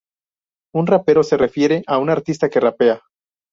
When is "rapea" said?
2.59-3.03